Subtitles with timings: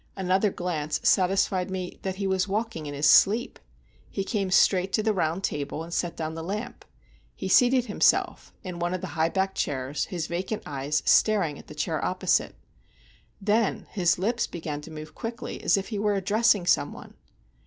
[0.15, 3.59] Another glance satisfied me that he was walking in his sleep.
[4.09, 6.83] He came straight to the round table, and set down the lamp.
[7.35, 11.67] He seated himself in one of the high backed chairs, his vacant eyes staring at
[11.67, 12.55] the chair opposite;
[13.39, 17.13] then his lips began to move quickly, as if he were addressing some one.